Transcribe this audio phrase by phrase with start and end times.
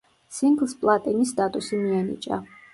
[0.37, 2.45] სინგლს პლატინის სტატუსი მიენიჭა.